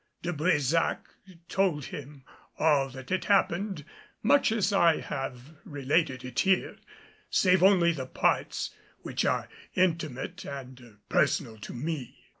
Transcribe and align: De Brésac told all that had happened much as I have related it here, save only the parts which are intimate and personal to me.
De 0.23 0.33
Brésac 0.33 0.97
told 1.47 1.89
all 2.57 2.89
that 2.89 3.11
had 3.11 3.25
happened 3.25 3.85
much 4.23 4.51
as 4.51 4.73
I 4.73 4.99
have 4.99 5.53
related 5.63 6.25
it 6.25 6.39
here, 6.39 6.77
save 7.29 7.61
only 7.61 7.91
the 7.91 8.07
parts 8.07 8.71
which 9.03 9.25
are 9.25 9.47
intimate 9.75 10.43
and 10.43 10.97
personal 11.07 11.59
to 11.59 11.73
me. 11.75 12.17